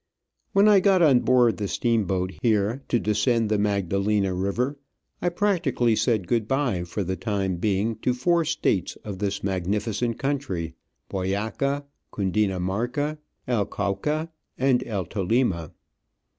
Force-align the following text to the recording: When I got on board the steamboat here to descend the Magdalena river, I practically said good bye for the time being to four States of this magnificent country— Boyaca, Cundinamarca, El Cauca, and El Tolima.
When 0.53 0.67
I 0.67 0.79
got 0.79 1.03
on 1.03 1.19
board 1.19 1.57
the 1.57 1.67
steamboat 1.67 2.31
here 2.41 2.81
to 2.87 2.99
descend 2.99 3.49
the 3.49 3.59
Magdalena 3.59 4.33
river, 4.33 4.79
I 5.21 5.29
practically 5.29 5.95
said 5.95 6.25
good 6.27 6.47
bye 6.47 6.85
for 6.85 7.03
the 7.03 7.15
time 7.15 7.57
being 7.57 7.97
to 7.97 8.15
four 8.15 8.43
States 8.43 8.95
of 9.03 9.19
this 9.19 9.43
magnificent 9.43 10.17
country— 10.17 10.73
Boyaca, 11.11 11.85
Cundinamarca, 12.11 13.19
El 13.47 13.67
Cauca, 13.67 14.29
and 14.57 14.83
El 14.87 15.05
Tolima. 15.05 15.71